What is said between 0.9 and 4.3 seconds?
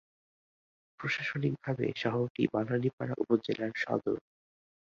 প্রশাসনিকভাবে শহরটি বানারীপাড়া উপজেলার সদর।